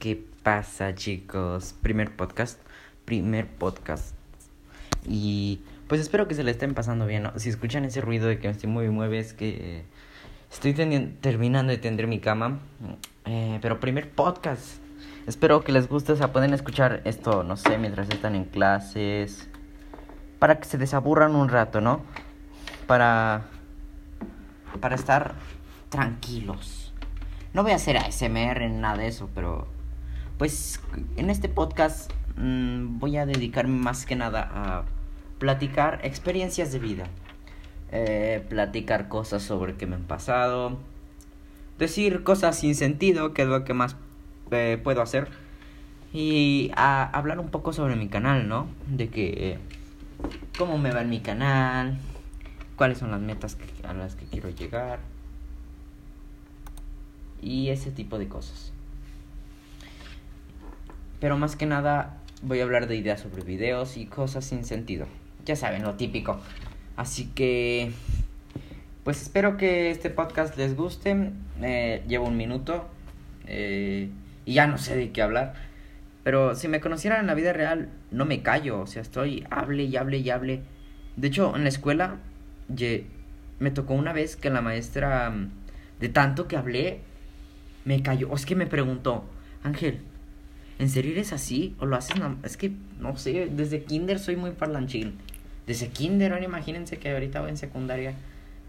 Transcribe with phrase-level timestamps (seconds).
[0.00, 1.74] ¿Qué pasa, chicos?
[1.82, 2.58] Primer podcast,
[3.04, 4.14] primer podcast.
[5.06, 7.24] Y pues espero que se le estén pasando bien.
[7.24, 7.38] ¿no?
[7.38, 9.84] Si escuchan ese ruido de que me estoy muy mueve, es que
[10.50, 12.60] estoy terminando de tender mi cama.
[13.26, 14.78] Eh, pero primer podcast.
[15.26, 19.50] Espero que les guste, o sea, pueden escuchar esto, no sé, mientras están en clases.
[20.38, 22.00] Para que se desaburran un rato, ¿no?
[22.86, 23.42] Para.
[24.80, 25.34] Para estar
[25.90, 26.94] tranquilos.
[27.52, 29.68] No voy a hacer ASMR en nada de eso, pero
[30.40, 30.80] pues
[31.18, 34.84] en este podcast mmm, voy a dedicarme más que nada a
[35.38, 37.04] platicar experiencias de vida.
[37.92, 40.78] Eh, platicar cosas sobre qué me han pasado.
[41.78, 43.96] Decir cosas sin sentido, que es lo que más
[44.50, 45.28] eh, puedo hacer.
[46.10, 48.66] Y a hablar un poco sobre mi canal, ¿no?
[48.86, 49.58] De que...
[50.56, 51.98] cómo me va en mi canal.
[52.76, 55.00] Cuáles son las metas a las que quiero llegar
[57.42, 58.72] y ese tipo de cosas.
[61.20, 65.06] Pero más que nada voy a hablar de ideas sobre videos y cosas sin sentido.
[65.44, 66.40] Ya saben, lo típico.
[66.96, 67.92] Así que,
[69.04, 71.32] pues espero que este podcast les guste.
[71.62, 72.88] Eh, llevo un minuto
[73.46, 74.08] eh,
[74.46, 75.54] y ya no sé de qué hablar.
[76.24, 78.80] Pero si me conocieran en la vida real, no me callo.
[78.80, 80.62] O sea, estoy hable y hable y hable.
[81.16, 82.16] De hecho, en la escuela
[83.58, 85.34] me tocó una vez que la maestra,
[85.98, 87.00] de tanto que hablé,
[87.84, 88.34] me cayó.
[88.34, 89.24] Es que me preguntó,
[89.62, 90.00] Ángel,
[90.80, 91.76] ¿en serio eres así?
[91.78, 92.16] ¿O lo haces?
[92.42, 95.12] Es que, no sé, desde kinder soy muy parlanchín.
[95.66, 98.14] Desde kinder, ahora imagínense que ahorita voy en secundaria.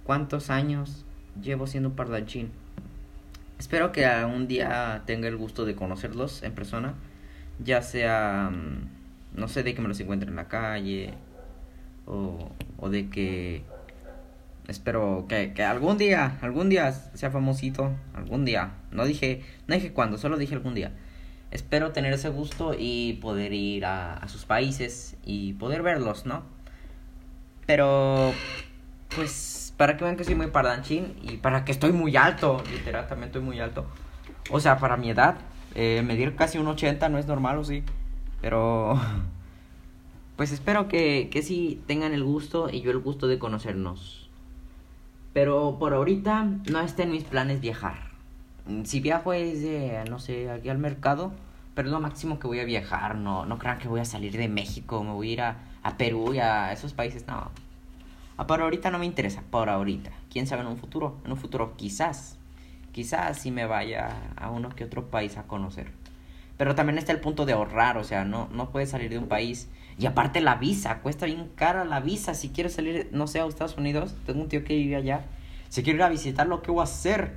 [0.04, 1.06] ¿Cuántos años
[1.42, 2.50] llevo siendo parlanchín?
[3.58, 6.96] Espero que algún día tenga el gusto de conocerlos en persona.
[7.64, 11.14] Ya sea, mm, no sé, de que me los encuentre en la calle.
[12.06, 13.64] O, o de que
[14.68, 18.74] espero que, que, algún día, algún día sea famosito, algún día.
[18.92, 20.92] No dije, no dije cuándo, solo dije algún día.
[21.52, 26.44] Espero tener ese gusto y poder ir a, sus países y poder verlos, ¿no?
[27.66, 28.34] Pero,
[29.14, 33.08] pues, para que vean que soy muy pardanchín y para que estoy muy alto, literal,
[33.08, 33.86] también estoy muy alto.
[34.50, 35.36] O sea, para mi edad,
[35.76, 37.84] eh, medir casi un 80 no es normal, ¿o sí?
[38.40, 38.98] Pero,
[40.38, 44.30] pues espero que, que sí tengan el gusto y yo el gusto de conocernos.
[45.34, 48.11] Pero por ahorita no está en mis planes viajar.
[48.84, 51.32] Si viajo es de, no sé, aquí al mercado,
[51.74, 53.16] pero es lo máximo que voy a viajar.
[53.16, 55.98] No, no crean que voy a salir de México, me voy a ir a, a
[55.98, 57.26] Perú y a esos países.
[57.28, 57.52] No.
[58.38, 60.12] Ah, por ahorita no me interesa, por ahorita.
[60.32, 61.18] ¿Quién sabe en un futuro?
[61.26, 62.38] En un futuro quizás,
[62.92, 65.92] quizás sí me vaya a uno que otro país a conocer.
[66.58, 69.28] Pero también está el punto de ahorrar, o sea, no, no puedes salir de un
[69.28, 69.70] país.
[69.98, 72.34] Y aparte la visa, cuesta bien cara la visa.
[72.34, 75.26] Si quiero salir, no sé, a Estados Unidos, tengo un tío que vive allá.
[75.70, 77.36] Si quiero ir a visitarlo, ¿qué voy a hacer?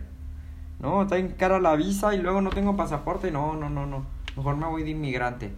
[0.81, 3.31] No, está bien cara la visa y luego no tengo pasaporte.
[3.31, 4.05] No, no, no, no.
[4.37, 5.51] Mejor me voy de inmigrante.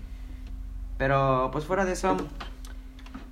[0.98, 2.16] Pero pues fuera de eso,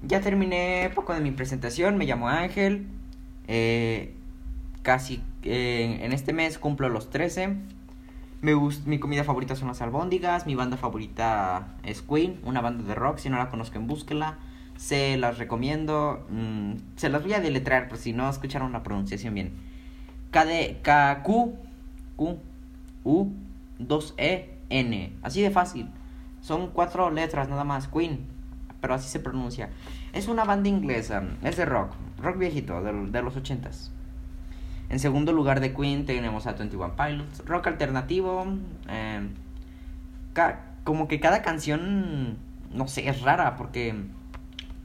[0.03, 1.97] ya terminé poco de mi presentación.
[1.97, 2.87] Me llamo Ángel.
[3.47, 4.15] Eh,
[4.83, 7.57] casi eh, en este mes cumplo los 13.
[8.43, 10.47] Me mi comida favorita son las albóndigas.
[10.47, 13.19] Mi banda favorita es Queen, una banda de rock.
[13.19, 14.39] Si no la conozco, búsquela.
[14.77, 16.27] Se las recomiendo.
[16.29, 19.53] Mm, se las voy a deletrear por si no escucharon la pronunciación bien.
[20.31, 21.57] K, Q,
[22.17, 22.39] Q,
[23.05, 23.33] U,
[23.79, 25.13] 2 E, N.
[25.23, 25.89] Así de fácil.
[26.41, 27.89] Son cuatro letras nada más.
[27.89, 28.27] Queen.
[28.81, 29.71] Pero así se pronuncia.
[30.13, 31.23] Es una banda inglesa.
[31.43, 31.93] Es de rock.
[32.21, 33.91] Rock viejito, de, de los ochentas.
[34.91, 37.45] En segundo lugar de Queen tenemos a 21 Pilots.
[37.47, 38.47] Rock alternativo.
[38.89, 39.29] Eh,
[40.85, 42.37] como que cada canción,
[42.73, 43.95] no sé, es rara porque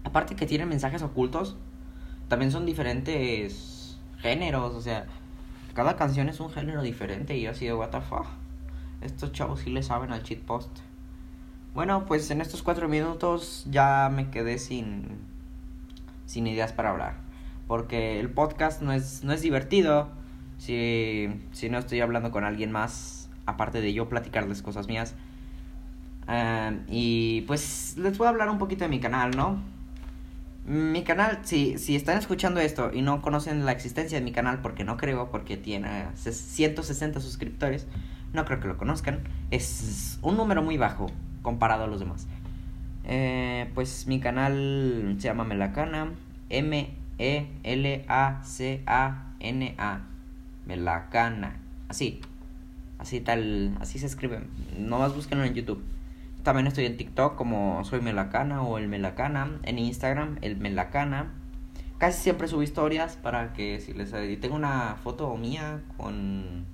[0.03, 1.57] aparte que tienen mensajes ocultos,
[2.27, 4.73] también son diferentes géneros.
[4.75, 5.05] O sea,
[5.73, 7.95] cada canción es un género diferente y yo así de what.
[9.01, 10.69] Estos chavos sí le saben al cheat post.
[11.73, 15.19] Bueno, pues en estos cuatro minutos ya me quedé sin,
[16.25, 17.29] sin ideas para hablar
[17.69, 20.09] porque el podcast no es, no es divertido
[20.57, 25.13] si, si no estoy hablando con alguien más, aparte de yo platicarles cosas mías.
[26.87, 29.61] y pues les voy a hablar un poquito de mi canal, ¿no?
[30.65, 34.61] Mi canal, si, si están escuchando esto y no conocen la existencia de mi canal,
[34.61, 37.87] porque no creo, porque tiene 160 suscriptores,
[38.33, 39.21] no creo que lo conozcan.
[39.51, 41.07] Es un número muy bajo
[41.41, 42.27] comparado a los demás.
[43.05, 46.11] Eh, pues mi canal se llama Melacana,
[46.49, 48.09] M e-L-A-C-A-N-A.
[50.65, 51.57] Melacana.
[51.89, 52.21] Así.
[52.97, 53.77] Así tal.
[53.79, 54.41] Así se escribe.
[54.77, 55.83] No más búsquenlo en YouTube.
[56.43, 59.59] También estoy en TikTok como Soy Melacana o El Melacana.
[59.63, 61.33] En Instagram, El Melacana.
[61.97, 64.11] Casi siempre subo historias para que si les...
[64.39, 66.65] Tengo una foto mía con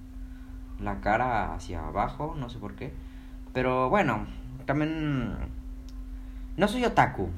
[0.80, 2.94] la cara hacia abajo, no sé por qué.
[3.54, 4.28] Pero bueno,
[4.66, 5.36] también...
[6.58, 7.30] No soy otaku.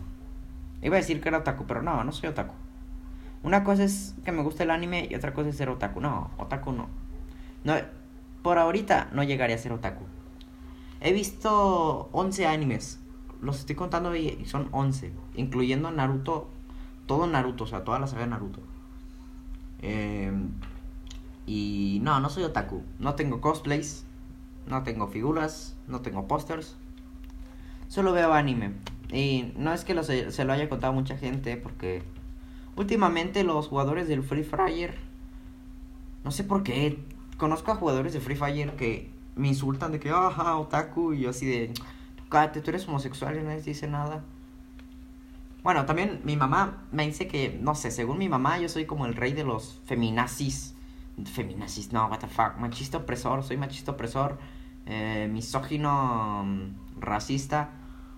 [0.82, 2.54] Iba a decir que era otaku, pero no, no soy otaku.
[3.42, 6.02] Una cosa es que me gusta el anime y otra cosa es ser otaku.
[6.02, 6.88] No, otaku no.
[7.64, 7.76] No,
[8.44, 10.04] por ahorita no llegaría a ser otaku.
[11.00, 13.00] He visto 11 animes.
[13.42, 15.12] Los estoy contando y son 11.
[15.36, 16.50] Incluyendo Naruto.
[17.06, 18.60] Todo Naruto, o sea, toda la saga de Naruto.
[19.82, 20.32] Eh,
[21.46, 22.84] y no, no soy otaku.
[23.00, 24.06] No tengo cosplays.
[24.68, 25.76] No tengo figuras.
[25.88, 26.76] No tengo pósters.
[27.88, 28.74] Solo veo anime.
[29.12, 32.04] Y no es que se, se, lo haya contado mucha gente porque
[32.76, 34.96] últimamente los jugadores del Free Fire...
[36.26, 37.00] No sé por qué.
[37.38, 41.14] Conozco a jugadores de Free Fire que me insultan de que, ajá, otaku.
[41.14, 41.74] Y yo así de,
[42.30, 44.24] cállate, tú eres homosexual y nadie dice nada.
[45.64, 49.06] Bueno, también mi mamá me dice que, no sé, según mi mamá, yo soy como
[49.06, 50.76] el rey de los feminazis.
[51.26, 52.58] Feminazis, no, what the fuck.
[52.58, 54.38] Machista opresor, soy machista opresor.
[54.86, 57.72] Eh, misógino, mm, racista.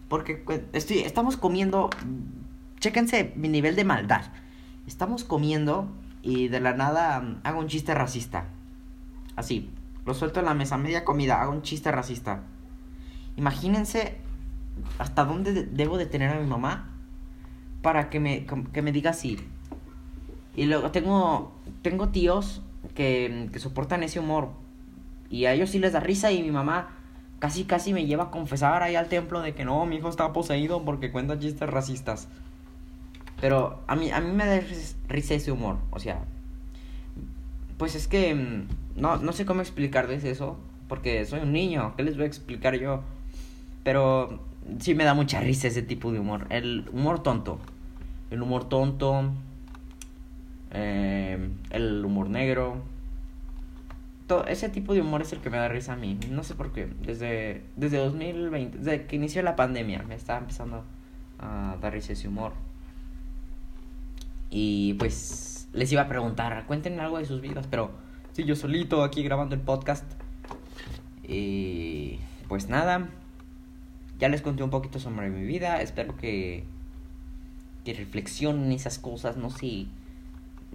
[0.07, 0.43] Porque
[0.73, 1.89] estoy, estamos comiendo.
[2.79, 4.31] Chéquense mi nivel de maldad.
[4.85, 5.87] Estamos comiendo
[6.21, 8.45] y de la nada mm, hago un chiste racista.
[9.35, 9.71] Así,
[10.09, 12.41] lo suelto en la mesa, media comida, hago un chiste racista.
[13.37, 14.17] Imagínense
[14.97, 16.89] hasta dónde debo de tener a mi mamá
[17.83, 19.37] para que me, que me diga así.
[20.55, 21.51] Y luego tengo,
[21.83, 22.63] tengo tíos
[22.95, 24.49] que, que soportan ese humor.
[25.29, 26.89] Y a ellos sí les da risa y mi mamá
[27.37, 30.33] casi casi me lleva a confesar ahí al templo de que no, mi hijo está
[30.33, 32.27] poseído porque cuenta chistes racistas.
[33.39, 34.59] Pero a mí, a mí me da
[35.07, 35.77] risa ese humor.
[35.91, 36.25] O sea,
[37.79, 38.67] pues es que mm,
[38.97, 40.59] no, no sé cómo explicarles eso.
[40.87, 41.93] Porque soy un niño.
[41.95, 43.01] ¿Qué les voy a explicar yo?
[43.83, 44.41] Pero
[44.79, 46.45] sí me da mucha risa ese tipo de humor.
[46.49, 47.59] El humor tonto.
[48.29, 49.31] El humor tonto.
[50.71, 52.81] Eh, el humor negro.
[54.27, 56.19] Todo ese tipo de humor es el que me da risa a mí.
[56.29, 56.87] No sé por qué.
[57.03, 60.83] Desde, desde 2020, desde que inició la pandemia, me estaba empezando
[61.39, 62.53] a dar risa ese humor.
[64.49, 67.91] Y pues les iba a preguntar, cuéntenme algo de sus vidas, pero
[68.33, 70.05] sí, yo solito aquí grabando el podcast.
[71.23, 73.09] Y pues nada,
[74.17, 76.65] ya les conté un poquito sobre mi vida, espero que,
[77.85, 79.85] que reflexionen esas cosas, no sé.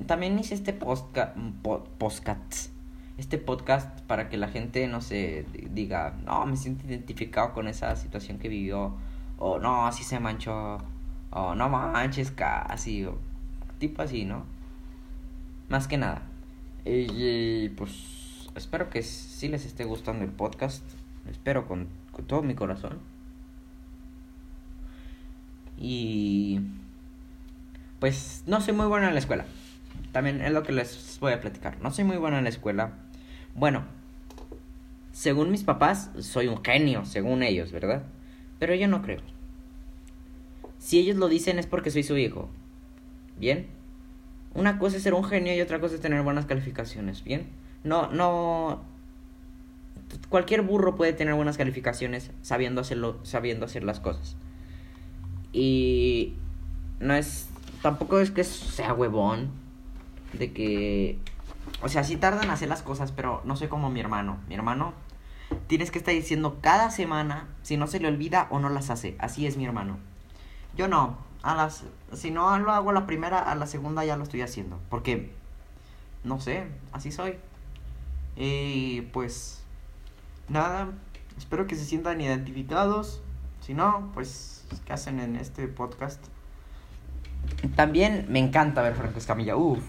[0.07, 1.37] También hice este podcast,
[3.19, 7.97] este podcast para que la gente, no se diga, no, me siento identificado con esa
[7.97, 8.95] situación que vivió,
[9.39, 10.79] o no, así se manchó,
[11.31, 13.07] o no manches casi,
[13.79, 14.54] tipo así, ¿no?
[15.69, 16.23] Más que nada.
[16.85, 20.85] Y, pues espero que sí les esté gustando el podcast,
[21.31, 22.99] espero con, con todo mi corazón.
[25.77, 26.61] Y
[27.99, 29.47] pues no soy muy bueno en la escuela.
[30.13, 31.81] También es lo que les voy a platicar.
[31.81, 32.93] No soy muy bueno en la escuela.
[33.55, 33.85] Bueno,
[35.13, 38.05] según mis papás, soy un genio, según ellos, ¿verdad?
[38.59, 39.21] Pero yo no creo.
[40.79, 42.51] Si ellos lo dicen es porque soy su hijo.
[43.39, 43.67] ¿Bien?
[44.55, 47.49] Una cosa es ser un genio y otra cosa es tener buenas calificaciones, ¿bien?
[47.83, 48.83] No, no...
[50.29, 54.37] Cualquier burro puede tener buenas calificaciones sabiendo hacerlo, sabiendo hacer las cosas.
[55.53, 56.35] Y
[57.01, 57.49] no es.
[57.83, 59.51] Tampoco es que sea huevón.
[60.33, 61.19] De que.
[61.83, 64.39] O sea, sí tardan en hacer las cosas, pero no soy como mi hermano.
[64.49, 64.93] Mi hermano
[65.67, 69.17] tienes que estar diciendo cada semana si no se le olvida o no las hace.
[69.19, 69.99] Así es mi hermano.
[70.77, 71.19] Yo no.
[71.45, 71.85] A las,
[72.15, 74.81] si no lo hago la primera, a la segunda ya lo estoy haciendo.
[74.89, 75.31] Porque,
[76.25, 77.37] no sé, así soy.
[78.35, 79.63] Y pues,
[80.49, 80.89] nada,
[81.37, 83.23] espero que se sientan identificados.
[83.61, 86.25] Si no, pues que hacen en este podcast.
[87.77, 89.55] También me encanta ver Franco Escamilla.
[89.55, 89.81] Uf,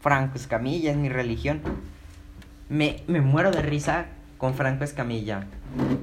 [0.00, 1.62] Franco Escamilla es mi religión.
[2.68, 4.06] Me, me muero de risa
[4.38, 5.48] con Franco Escamilla.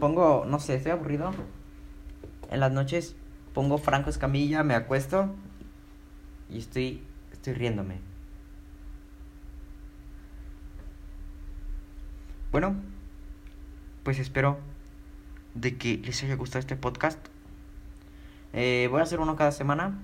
[0.01, 1.31] Pongo, no sé, estoy aburrido.
[2.51, 3.15] En las noches
[3.53, 5.33] pongo Franco Escamilla, me acuesto
[6.49, 7.97] y estoy, estoy riéndome.
[12.51, 12.75] Bueno,
[14.03, 14.57] pues espero
[15.53, 17.19] de que les haya gustado este podcast.
[18.53, 19.99] Eh, voy a hacer uno cada semana.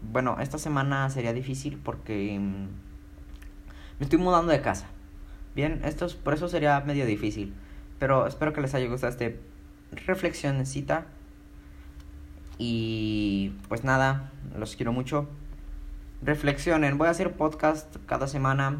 [0.00, 2.68] Bueno, esta semana sería difícil porque mm,
[3.98, 4.86] me estoy mudando de casa.
[5.56, 7.54] Bien, esto por eso sería medio difícil.
[7.98, 9.40] Pero espero que les haya gustado este
[9.92, 11.06] reflexioncita.
[12.60, 15.28] Y pues nada, los quiero mucho.
[16.22, 18.78] Reflexionen, voy a hacer podcast cada semana.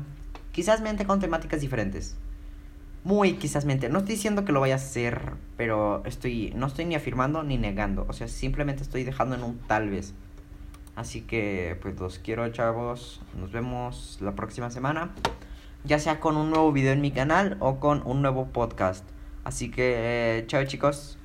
[0.52, 2.16] Quizás mente con temáticas diferentes
[3.04, 3.88] muy quizás mente.
[3.88, 7.56] No estoy diciendo que lo vaya a hacer, pero estoy no estoy ni afirmando ni
[7.56, 10.14] negando, o sea, simplemente estoy dejando en un tal vez.
[10.96, 13.20] Así que pues los quiero, chavos.
[13.38, 15.10] Nos vemos la próxima semana,
[15.84, 19.04] ya sea con un nuevo video en mi canal o con un nuevo podcast.
[19.44, 21.19] Así que eh, chao, chicos.